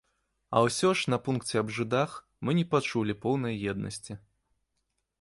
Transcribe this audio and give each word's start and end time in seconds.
А 0.55 0.61
ўсё 0.67 0.89
ж 1.01 1.13
на 1.15 1.19
пункце 1.27 1.59
аб 1.61 1.69
жыдах 1.77 2.17
мы 2.49 2.57
не 2.61 2.65
пачулі 2.75 3.13
поўнай 3.27 3.63
еднасці. 3.75 4.21